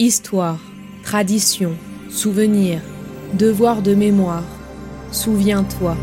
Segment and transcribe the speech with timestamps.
[0.00, 0.58] Histoire,
[1.04, 1.78] tradition,
[2.10, 2.82] souvenir,
[3.34, 4.42] devoir de mémoire.
[5.12, 5.96] Souviens-toi.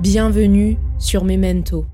[0.00, 1.84] Bienvenue sur Memento.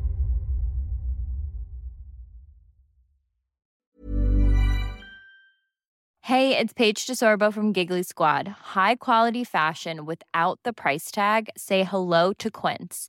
[6.21, 8.47] Hey, it's Paige DeSorbo from Giggly Squad.
[8.47, 11.51] High quality fashion without the price tag?
[11.57, 13.09] Say hello to Quince.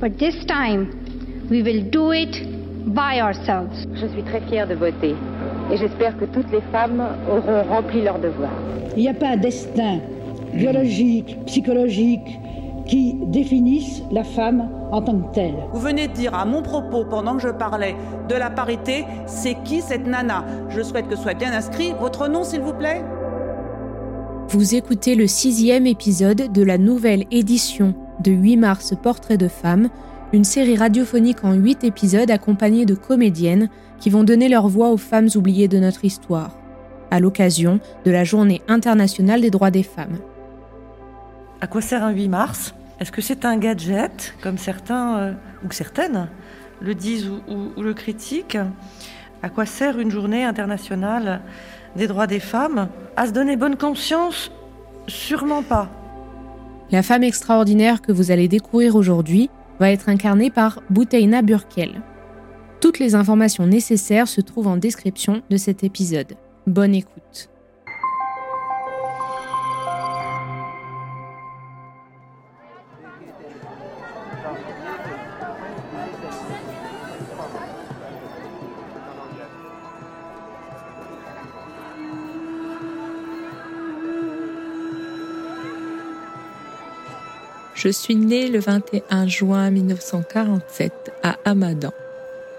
[0.00, 0.92] But this time,
[1.50, 2.30] we will do it
[2.94, 3.84] by ourselves.
[3.94, 5.16] Je suis très fière de voter
[5.72, 8.52] et j'espère que toutes les femmes auront rempli leur devoir.
[8.96, 9.98] Il n'y a pas un destin
[10.54, 12.38] biologique, psychologique
[12.86, 15.56] qui définisse la femme en tant que telle.
[15.72, 17.96] Vous venez de dire à mon propos, pendant que je parlais
[18.28, 20.44] de la parité, c'est qui cette nana?
[20.68, 23.02] Je souhaite que soit bien inscrit votre nom, s'il vous plaît.
[24.48, 29.88] Vous écoutez le sixième épisode de la nouvelle édition de 8 mars Portrait de femme,
[30.32, 34.96] une série radiophonique en 8 épisodes accompagnée de comédiennes qui vont donner leur voix aux
[34.96, 36.56] femmes oubliées de notre histoire,
[37.10, 40.18] à l'occasion de la Journée internationale des droits des femmes.
[41.60, 42.74] À quoi sert un 8 mars?
[43.00, 45.32] Est-ce que c'est un gadget, comme certains euh,
[45.64, 46.28] ou certaines
[46.80, 48.58] le disent ou, ou- ou le critiquent?
[49.42, 51.40] À quoi sert une journée internationale
[51.96, 52.88] des droits des femmes?
[53.18, 54.52] À se donner bonne conscience
[55.08, 55.90] Sûrement pas.
[56.92, 62.00] La femme extraordinaire que vous allez découvrir aujourd'hui va être incarnée par Bouteina Burkel.
[62.80, 66.36] Toutes les informations nécessaires se trouvent en description de cet épisode.
[66.68, 67.50] Bonne écoute.
[87.78, 91.92] Je suis née le 21 juin 1947 à Hamadan,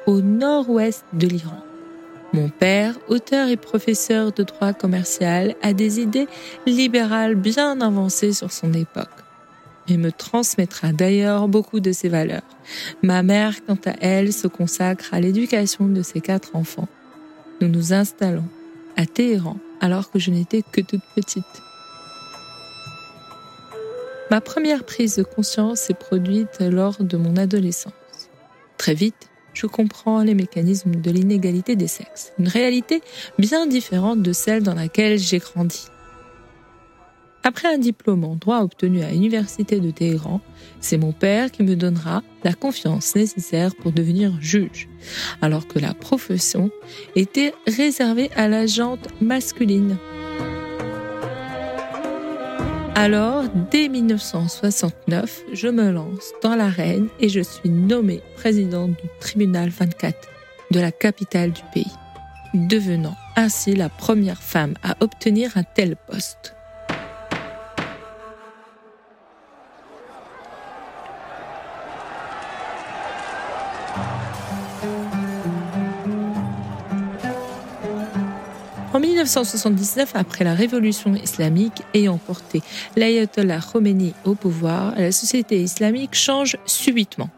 [0.06, 1.62] au nord-ouest de l'Iran.
[2.32, 6.30] Mon père, auteur et professeur de droit commercial, a des idées
[6.66, 9.10] libérales bien avancées sur son époque.
[9.90, 12.42] Il me transmettra d'ailleurs beaucoup de ses valeurs.
[13.04, 16.88] Ma mère, quant à elle, se consacre à l'éducation de ses quatre enfants.
[17.60, 18.48] Nous nous installons
[18.96, 21.44] à Téhéran alors que je n'étais que toute petite.
[24.32, 27.94] Ma première prise de conscience s'est produite lors de mon adolescence.
[28.78, 33.02] Très vite, je comprends les mécanismes de l'inégalité des sexes, une réalité
[33.40, 35.88] bien différente de celle dans laquelle j'ai grandi.
[37.44, 40.42] Après un diplôme en droit obtenu à l'université de Téhéran,
[40.80, 44.90] c'est mon père qui me donnera la confiance nécessaire pour devenir juge,
[45.42, 46.70] alors que la profession
[47.16, 49.98] était réservée à la jante masculine.
[53.02, 59.70] Alors, dès 1969, je me lance dans l'arène et je suis nommée présidente du tribunal
[59.70, 60.28] 24
[60.72, 61.94] de la capitale du pays,
[62.54, 66.58] devenant ainsi la première femme à obtenir un tel poste.
[79.00, 82.62] En 1979, après la révolution islamique ayant porté
[82.98, 87.30] l'ayatollah Khomeini au pouvoir, la société islamique change subitement.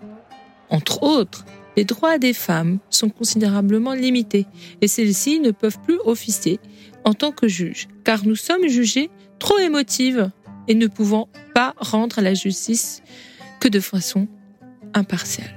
[0.71, 1.45] Entre autres,
[1.77, 4.47] les droits des femmes sont considérablement limités
[4.81, 6.59] et celles-ci ne peuvent plus officier
[7.05, 10.31] en tant que juges, car nous sommes jugés trop émotives
[10.67, 13.03] et ne pouvant pas rendre la justice
[13.59, 14.27] que de façon
[14.95, 15.55] impartiale.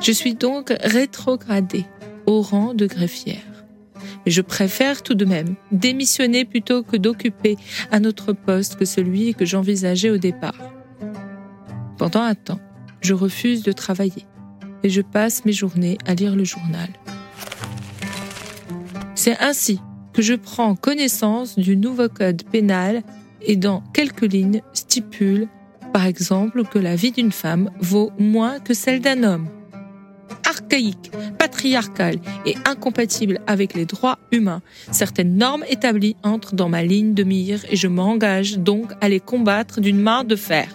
[0.00, 1.84] Je suis donc rétrogradée
[2.28, 3.64] au rang de greffière.
[4.26, 7.56] Je préfère tout de même démissionner plutôt que d'occuper
[7.90, 10.72] un autre poste que celui que j'envisageais au départ.
[11.96, 12.60] Pendant un temps,
[13.00, 14.26] je refuse de travailler
[14.82, 16.90] et je passe mes journées à lire le journal.
[19.14, 19.80] C'est ainsi
[20.12, 23.02] que je prends connaissance du nouveau code pénal
[23.40, 25.48] et dans quelques lignes stipule,
[25.94, 29.48] par exemple, que la vie d'une femme vaut moins que celle d'un homme.
[30.70, 34.60] Archaïque, patriarcal et incompatible avec les droits humains,
[34.92, 39.18] certaines normes établies entrent dans ma ligne de mire et je m'engage donc à les
[39.18, 40.68] combattre d'une main de fer.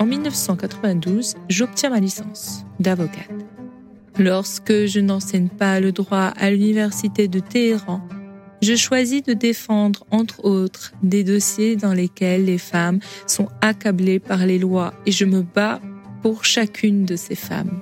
[0.00, 3.30] En 1992, j'obtiens ma licence d'avocate.
[4.18, 8.00] Lorsque je n'enseigne pas le droit à l'université de Téhéran,
[8.60, 12.98] je choisis de défendre, entre autres, des dossiers dans lesquels les femmes
[13.28, 15.80] sont accablées par les lois et je me bats
[16.22, 17.80] pour chacune de ces femmes.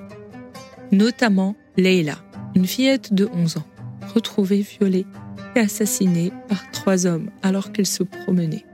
[0.91, 2.17] Notamment Leila,
[2.55, 3.67] une fillette de 11 ans,
[4.13, 5.05] retrouvée violée
[5.55, 8.65] et assassinée par trois hommes alors qu'elle se promenait.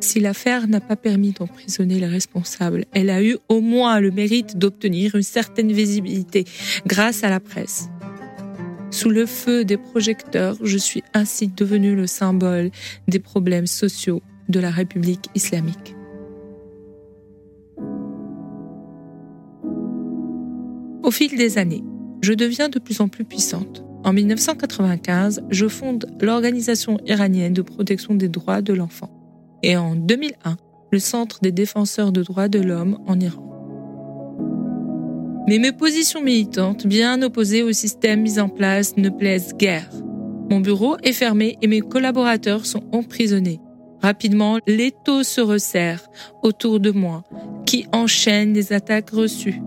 [0.00, 4.56] Si l'affaire n'a pas permis d'emprisonner les responsables, elle a eu au moins le mérite
[4.56, 6.44] d'obtenir une certaine visibilité
[6.86, 7.88] grâce à la presse.
[8.92, 12.70] Sous le feu des projecteurs, je suis ainsi devenu le symbole
[13.08, 15.95] des problèmes sociaux de la République islamique.
[21.06, 21.84] Au fil des années,
[22.20, 23.84] je deviens de plus en plus puissante.
[24.02, 29.10] En 1995, je fonde l'Organisation iranienne de protection des droits de l'enfant
[29.62, 30.56] et en 2001
[30.90, 33.40] le Centre des défenseurs de droits de l'homme en Iran.
[35.46, 39.88] Mais mes positions militantes, bien opposées au système mis en place, ne plaisent guère.
[40.50, 43.60] Mon bureau est fermé et mes collaborateurs sont emprisonnés.
[44.02, 46.04] Rapidement, l'étau se resserre
[46.42, 47.22] autour de moi,
[47.64, 49.60] qui enchaîne les attaques reçues.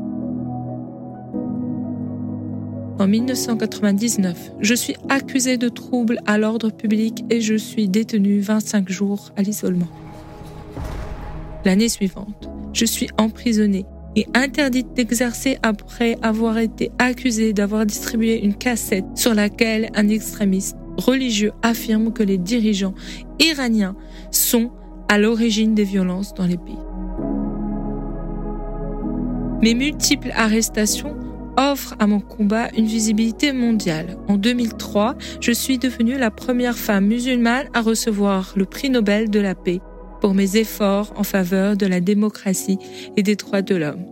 [3.00, 8.90] En 1999, je suis accusée de troubles à l'ordre public et je suis détenue 25
[8.90, 9.88] jours à l'isolement.
[11.63, 13.86] L'année suivante, je suis emprisonnée
[14.18, 20.75] et interdite d'exercer après avoir été accusée d'avoir distribué une cassette sur laquelle un extrémiste
[20.98, 22.95] religieux affirme que les dirigeants
[23.40, 23.95] iraniens
[24.30, 24.72] sont
[25.07, 26.75] à l'origine des violences dans les pays.
[29.62, 31.16] Mes multiples arrestations
[31.59, 34.17] offre à mon combat une visibilité mondiale.
[34.27, 39.39] En 2003, je suis devenue la première femme musulmane à recevoir le prix Nobel de
[39.39, 39.81] la paix
[40.21, 42.79] pour mes efforts en faveur de la démocratie
[43.17, 44.06] et des droits de l'homme,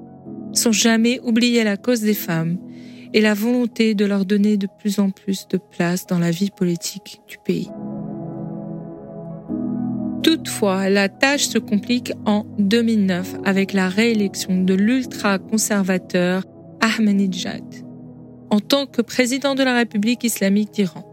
[0.53, 2.57] sans jamais oublier la cause des femmes
[3.13, 6.51] et la volonté de leur donner de plus en plus de place dans la vie
[6.51, 7.69] politique du pays.
[10.23, 16.43] Toutefois, la tâche se complique en 2009 avec la réélection de l'ultra-conservateur
[16.81, 17.63] Ahmadinejad
[18.49, 21.03] en tant que président de la République islamique d'Iran.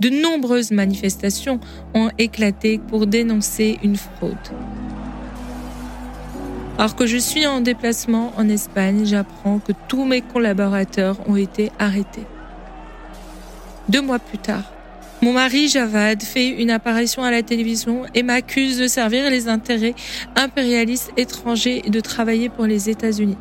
[0.00, 1.60] De nombreuses manifestations
[1.94, 4.36] ont éclaté pour dénoncer une fraude.
[6.78, 11.70] Alors que je suis en déplacement en Espagne, j'apprends que tous mes collaborateurs ont été
[11.78, 12.26] arrêtés.
[13.88, 14.72] Deux mois plus tard,
[15.22, 19.94] mon mari Javad fait une apparition à la télévision et m'accuse de servir les intérêts
[20.34, 23.38] impérialistes étrangers et de travailler pour les États-Unis.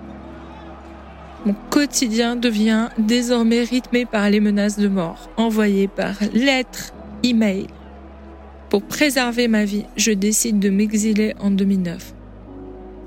[1.45, 7.67] Mon quotidien devient désormais rythmé par les menaces de mort envoyées par lettres, email.
[8.69, 12.15] Pour préserver ma vie, je décide de m'exiler en 2009.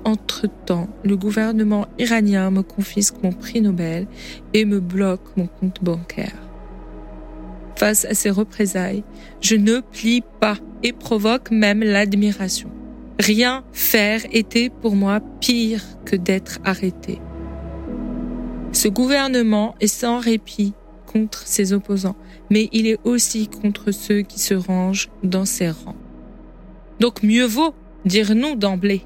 [0.05, 4.07] Entre-temps, le gouvernement iranien me confisque mon prix Nobel
[4.53, 6.35] et me bloque mon compte bancaire.
[7.75, 9.03] Face à ces représailles,
[9.41, 12.69] je ne plie pas et provoque même l'admiration.
[13.19, 17.19] Rien faire était pour moi pire que d'être arrêté.
[18.79, 20.73] Ce gouvernement est sans répit
[21.05, 22.15] contre ses opposants,
[22.49, 25.97] mais il est aussi contre ceux qui se rangent dans ses rangs.
[27.01, 27.73] Donc mieux vaut
[28.05, 29.01] dire non d'emblée.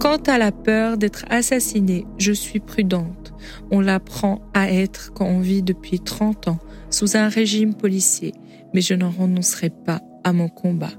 [0.00, 3.34] Quant à la peur d'être assassinée, je suis prudente.
[3.70, 8.32] On l'apprend à être quand on vit depuis 30 ans sous un régime policier,
[8.72, 10.92] mais je n'en renoncerai pas à mon combat.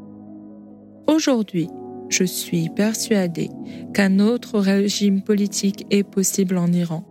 [1.07, 1.67] Aujourd'hui,
[2.09, 3.49] je suis persuadée
[3.93, 7.03] qu'un autre régime politique est possible en Iran.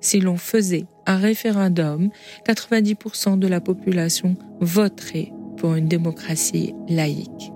[0.00, 2.10] Si l'on faisait un référendum,
[2.46, 7.53] 90% de la population voterait pour une démocratie laïque.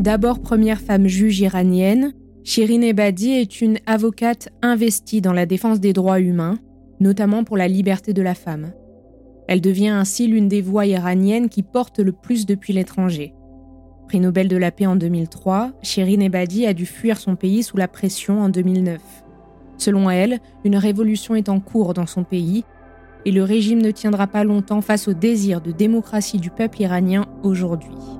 [0.00, 5.92] D'abord première femme juge iranienne, Shirin Ebadi est une avocate investie dans la défense des
[5.92, 6.58] droits humains,
[7.00, 8.72] notamment pour la liberté de la femme.
[9.46, 13.34] Elle devient ainsi l'une des voix iraniennes qui portent le plus depuis l'étranger.
[14.08, 17.76] Prix Nobel de la paix en 2003, Shirin Ebadi a dû fuir son pays sous
[17.76, 19.02] la pression en 2009.
[19.76, 22.64] Selon elle, une révolution est en cours dans son pays
[23.26, 27.26] et le régime ne tiendra pas longtemps face au désir de démocratie du peuple iranien
[27.42, 28.19] aujourd'hui.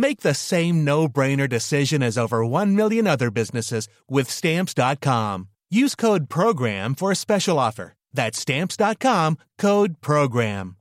[0.00, 5.48] Make the same no-brainer decision as over 1 million other businesses with stamps.com.
[5.70, 7.92] Use code program for a special offer.
[8.14, 10.76] That's stamps.com, code program.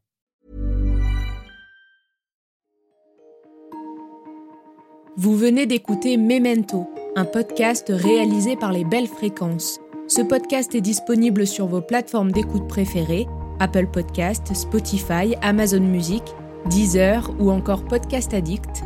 [5.17, 9.81] Vous venez d'écouter Memento, un podcast réalisé par les Belles Fréquences.
[10.07, 13.27] Ce podcast est disponible sur vos plateformes d'écoute préférées,
[13.59, 16.23] Apple Podcast, Spotify, Amazon Music,
[16.69, 18.85] Deezer ou encore Podcast Addict